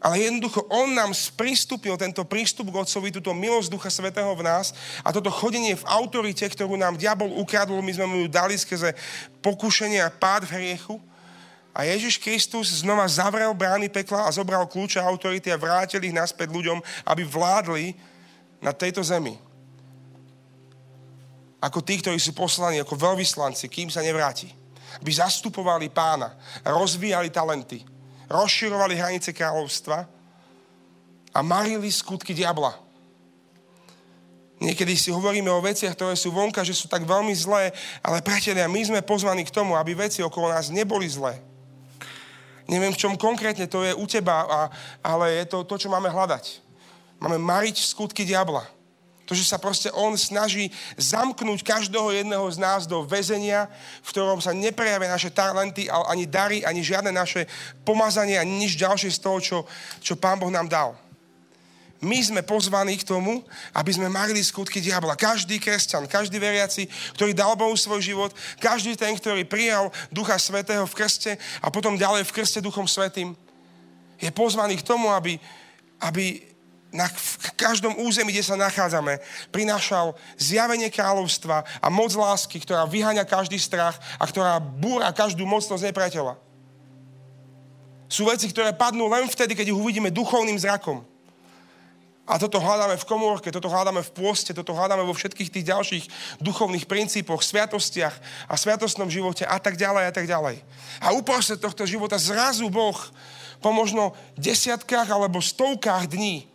[0.00, 4.72] ale jednoducho On nám sprístupnil tento prístup k Otcovi, túto milosť Ducha Svetého v nás
[5.04, 8.96] a toto chodenie v autorite, ktorú nám diabol ukradol, my sme mu ju dali skrze
[9.44, 10.96] pokušenie a pád v hriechu.
[11.70, 16.50] A Ježiš Kristus znova zavrel brány pekla a zobral kľúče autority a vrátil ich naspäť
[16.50, 17.94] ľuďom, aby vládli
[18.58, 19.38] na tejto zemi.
[21.62, 24.50] Ako tí, ktorí sú poslaní ako veľvyslanci, kým sa nevráti.
[24.98, 26.34] Aby zastupovali pána,
[26.66, 27.86] rozvíjali talenty,
[28.26, 30.08] rozširovali hranice kráľovstva
[31.30, 32.74] a marili skutky diabla.
[34.60, 37.72] Niekedy si hovoríme o veciach, ktoré sú vonka, že sú tak veľmi zlé,
[38.04, 41.49] ale priatelia, my sme pozvaní k tomu, aby veci okolo nás neboli zlé.
[42.70, 44.60] Neviem, v čom konkrétne to je u teba, a,
[45.02, 46.62] ale je to to, čo máme hľadať.
[47.18, 48.62] Máme mariť skutky diabla.
[49.26, 53.70] To, že sa proste on snaží zamknúť každého jedného z nás do väzenia,
[54.02, 57.46] v ktorom sa neprejavia naše talenty, ani dary, ani žiadne naše
[57.86, 59.58] pomazanie, ani nič ďalšie z toho, čo,
[60.02, 60.98] čo Pán Boh nám dal.
[62.00, 63.44] My sme pozvaní k tomu,
[63.76, 65.20] aby sme marili skutky diabla.
[65.20, 70.88] Každý kresťan, každý veriaci, ktorý dal Bohu svoj život, každý ten, ktorý prijal Ducha Svetého
[70.88, 73.36] v krste a potom ďalej v krste Duchom Svetým,
[74.16, 75.36] je pozvaný k tomu, aby,
[76.00, 76.40] aby
[76.88, 77.04] na
[77.54, 79.20] každom území, kde sa nachádzame,
[79.52, 85.84] prinášal zjavenie kráľovstva a moc lásky, ktorá vyháňa každý strach a ktorá búra každú mocnosť
[85.84, 86.34] nepriateľa.
[88.10, 91.09] Sú veci, ktoré padnú len vtedy, keď ich uvidíme duchovným zrakom.
[92.30, 96.04] A toto hľadáme v komórke, toto hľadáme v pôste, toto hľadáme vo všetkých tých ďalších
[96.38, 98.14] duchovných princípoch, sviatostiach
[98.46, 100.62] a sviatostnom živote a tak ďalej a tak ďalej.
[101.02, 102.94] A uprostred tohto života zrazu Boh
[103.58, 106.46] po možno desiatkách alebo stovkách dní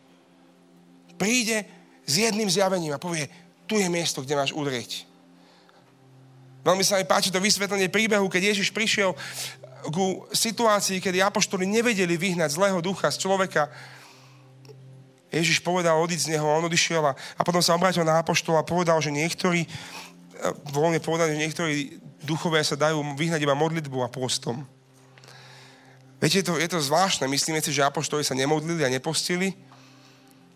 [1.20, 1.68] príde
[2.08, 3.28] s jedným zjavením a povie,
[3.68, 5.04] tu je miesto, kde máš udrieť.
[6.64, 9.12] Veľmi sa mi páči to vysvetlenie príbehu, keď Ježiš prišiel
[9.92, 13.70] ku situácii, kedy apoštoli nevedeli vyhnať zlého ducha z človeka,
[15.36, 18.63] Ježiš povedal odísť z neho, on odišiel a, a potom sa obrátil na apoštol a
[18.63, 19.69] povedal, že niektorí, e,
[20.71, 24.63] voľne povedal, že niektorí duchovia sa dajú vyhnať iba modlitbu a postom.
[26.24, 27.28] Viete, je to, je to zvláštne.
[27.28, 29.52] Myslíme si, že apoštoli sa nemodlili a nepostili,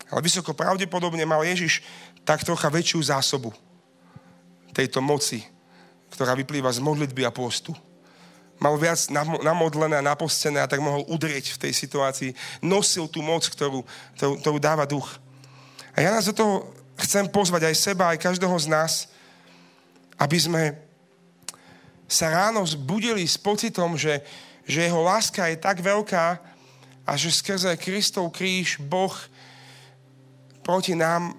[0.08, 1.84] ale vysoko pravdepodobne mal Ježiš
[2.24, 3.52] tak trocha väčšiu zásobu
[4.72, 5.44] tejto moci,
[6.16, 7.76] ktorá vyplýva z modlitby a postu
[8.60, 9.00] mal viac
[9.42, 12.32] namodlené a napostené a tak mohol udrieť v tej situácii.
[12.60, 13.88] Nosil tú moc, ktorú,
[14.20, 15.08] ktorú, ktorú dáva duch.
[15.96, 16.68] A ja nás do toho
[17.00, 18.94] chcem pozvať aj seba, aj každého z nás,
[20.20, 20.64] aby sme
[22.10, 24.20] sa ráno zbudili s pocitom, že,
[24.68, 26.26] že jeho láska je tak veľká
[27.08, 29.16] a že skrze Kristov kríž Boh
[30.62, 31.34] proti nám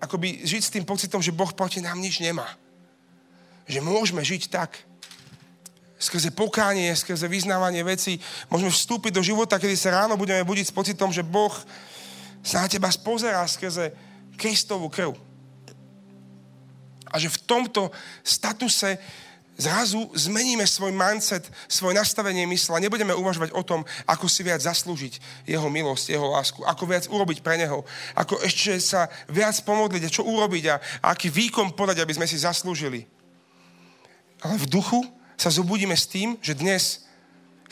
[0.00, 2.48] akoby žiť s tým pocitom, že Boh proti nám nič nemá.
[3.68, 4.80] Že môžeme žiť tak,
[6.00, 8.16] skrze pokánie, skrze vyznávanie vecí,
[8.48, 11.52] môžeme vstúpiť do života, kedy sa ráno budeme budiť s pocitom, že Boh
[12.40, 13.92] sa na teba spozerá skrze
[14.40, 15.12] Kristovú krv.
[17.12, 17.92] A že v tomto
[18.24, 18.96] statuse
[19.60, 22.80] zrazu zmeníme svoj mindset, svoje nastavenie mysla.
[22.80, 27.44] Nebudeme uvažovať o tom, ako si viac zaslúžiť jeho milosť, jeho lásku, ako viac urobiť
[27.44, 27.84] pre neho,
[28.16, 32.24] ako ešte sa viac pomodliť a čo urobiť a, a aký výkon podať, aby sme
[32.24, 33.04] si zaslúžili.
[34.40, 35.04] Ale v duchu
[35.40, 37.08] sa zobudíme s tým, že dnes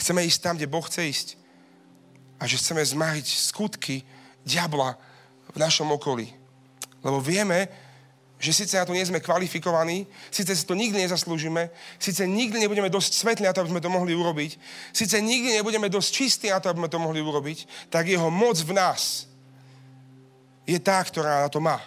[0.00, 1.28] chceme ísť tam, kde Boh chce ísť.
[2.40, 4.08] A že chceme zmariť skutky
[4.40, 4.96] diabla
[5.52, 6.32] v našom okolí.
[7.04, 7.68] Lebo vieme,
[8.40, 11.68] že síce na to nie sme kvalifikovaní, síce si to nikdy nezaslúžime,
[12.00, 14.50] síce nikdy nebudeme dosť svetlí na to, aby sme to mohli urobiť,
[14.94, 18.56] síce nikdy nebudeme dosť čistí na to, aby sme to mohli urobiť, tak jeho moc
[18.62, 19.26] v nás
[20.64, 21.82] je tá, ktorá na to má.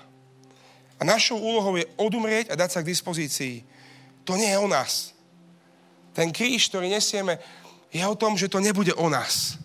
[0.99, 3.63] A našou úlohou je odumrieť a dať sa k dispozícii.
[4.27, 5.10] To nie je o nás.
[6.11, 7.39] Ten kríž, ktorý nesieme,
[7.91, 9.59] je o tom, že to nebude o nás.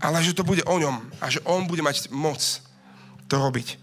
[0.00, 2.40] Ale že to bude o ňom a že on bude mať moc
[3.28, 3.76] to robiť.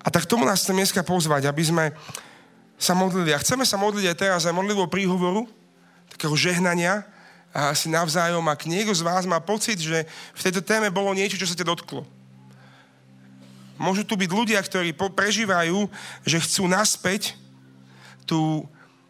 [0.00, 1.84] A tak tomu nás chcem dneska pozvať, aby sme
[2.80, 3.36] sa modlili.
[3.36, 5.44] A chceme sa modliť aj teraz aj modlivou príhovoru,
[6.08, 7.04] takého žehnania
[7.52, 8.40] a si navzájom.
[8.48, 11.66] Ak niekto z vás má pocit, že v tejto téme bolo niečo, čo sa te
[11.66, 12.08] dotklo.
[13.76, 15.88] Môžu tu byť ľudia, ktorí prežívajú,
[16.24, 17.36] že chcú naspäť
[18.30, 18.62] tú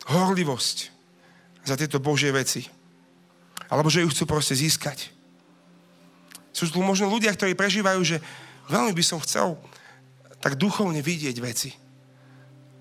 [0.09, 0.89] horlivosť
[1.61, 2.65] za tieto Božie veci.
[3.69, 5.13] Alebo že ju chcú proste získať.
[6.57, 8.17] Sú tu možno ľudia, ktorí prežívajú, že
[8.73, 9.61] veľmi by som chcel
[10.41, 11.71] tak duchovne vidieť veci.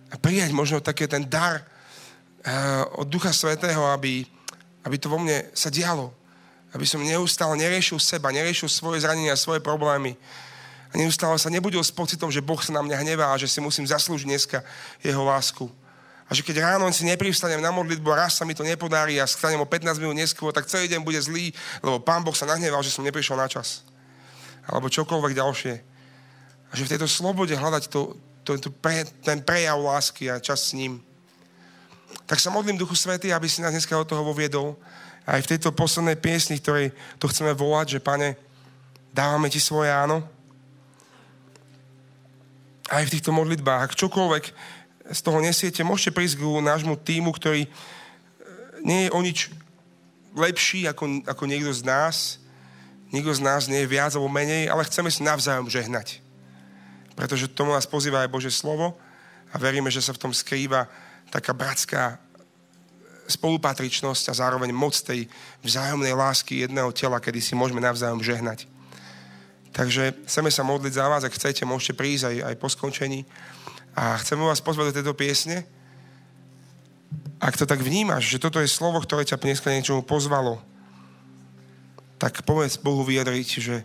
[0.10, 4.26] A prijať možno také ten dar uh, od Ducha Svetého, aby,
[4.88, 6.10] aby to vo mne sa dialo.
[6.74, 10.18] Aby som neustále neriešil seba, neriešil svoje zranenia, svoje problémy.
[10.90, 13.62] A neustále sa nebudil s pocitom, že Boh sa na mňa hnevá a že si
[13.62, 14.66] musím zaslúžiť dneska
[15.06, 15.70] jeho lásku.
[16.30, 19.26] A že keď ráno si neprivstanem na modlitbu a raz sa mi to nepodarí a
[19.26, 21.50] stanem o 15 minút neskôr, tak celý deň bude zlý,
[21.82, 23.82] lebo Pán Boh sa nahneval, že som neprišiel na čas.
[24.70, 25.74] Alebo čokoľvek ďalšie.
[26.70, 28.14] A že v tejto slobode hľadať to,
[28.46, 31.02] to, to pre, ten prejav lásky a čas s ním.
[32.30, 34.78] Tak sa modlím Duchu Svety, aby si nás dneska od toho voviedol.
[35.26, 38.38] Aj v tejto poslednej piesni, ktorej to chceme volať, že Pane,
[39.10, 40.22] dávame Ti svoje áno.
[42.90, 44.78] Aj v týchto modlitbách, čokoľvek
[45.10, 47.70] z toho nesiete, môžete prísť k nášmu týmu, ktorý e,
[48.86, 49.50] nie je o nič
[50.38, 52.38] lepší ako, ako niekto z nás.
[53.10, 56.30] Nikto z nás nie je viac alebo menej, ale chceme si navzájom žehnať
[57.20, 58.96] pretože tomu nás pozýva aj Bože slovo
[59.52, 60.88] a veríme, že sa v tom skrýva
[61.28, 62.16] taká bratská
[63.28, 65.28] spolupatričnosť a zároveň moc tej
[65.60, 68.72] vzájomnej lásky jedného tela, kedy si môžeme navzájom žehnať.
[69.76, 73.28] Takže chceme sa modliť za vás, ak chcete, môžete prísť aj, aj po skončení.
[73.96, 75.66] A chceme vás pozvať do tejto piesne.
[77.40, 80.60] Ak to tak vnímaš, že toto je slovo, ktoré ťa dneska niečomu pozvalo,
[82.20, 83.76] tak povedz Bohu vyjadriť, že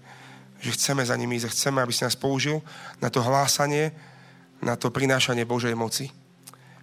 [0.65, 2.65] že chceme za nimi ísť, chceme, aby si nás použil
[2.97, 3.93] na to hlásanie,
[4.65, 6.09] na to prinášanie Božej moci.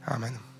[0.06, 0.51] Amen.